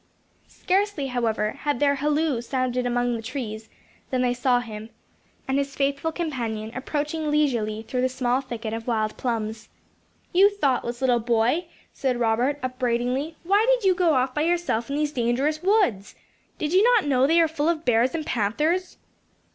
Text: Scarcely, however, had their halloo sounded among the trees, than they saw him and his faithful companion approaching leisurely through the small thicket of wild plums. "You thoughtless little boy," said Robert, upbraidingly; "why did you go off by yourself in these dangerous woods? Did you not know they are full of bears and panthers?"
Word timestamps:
Scarcely, 0.47 1.09
however, 1.09 1.51
had 1.51 1.79
their 1.79 1.93
halloo 2.01 2.41
sounded 2.41 2.87
among 2.87 3.15
the 3.15 3.21
trees, 3.21 3.69
than 4.09 4.23
they 4.23 4.33
saw 4.33 4.59
him 4.59 4.89
and 5.47 5.59
his 5.59 5.75
faithful 5.75 6.11
companion 6.11 6.71
approaching 6.75 7.29
leisurely 7.29 7.83
through 7.83 8.01
the 8.01 8.09
small 8.09 8.41
thicket 8.41 8.73
of 8.73 8.87
wild 8.87 9.15
plums. 9.15 9.69
"You 10.33 10.49
thoughtless 10.49 11.01
little 11.01 11.19
boy," 11.19 11.65
said 11.93 12.19
Robert, 12.19 12.57
upbraidingly; 12.63 13.35
"why 13.43 13.63
did 13.69 13.85
you 13.85 13.93
go 13.93 14.15
off 14.15 14.33
by 14.33 14.41
yourself 14.41 14.89
in 14.89 14.95
these 14.95 15.11
dangerous 15.11 15.61
woods? 15.61 16.15
Did 16.57 16.73
you 16.73 16.81
not 16.81 17.05
know 17.05 17.27
they 17.27 17.39
are 17.39 17.47
full 17.47 17.69
of 17.69 17.85
bears 17.85 18.15
and 18.15 18.25
panthers?" 18.25 18.97